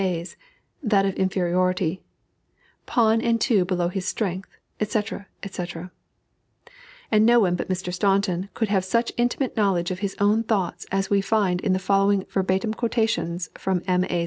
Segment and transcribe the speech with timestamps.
[0.03, 0.35] A.'s"
[0.81, 2.01] that of inferiority,
[2.87, 4.49] "Pawn and two below his strength,"
[4.83, 4.99] &c.
[4.99, 5.65] &c.
[7.11, 7.93] And no one but Mr.
[7.93, 11.77] Staunton could have such intimate knowledge of his own thoughts as we find in the
[11.77, 14.03] following verbatim quotations from "M.
[14.05, 14.19] A.'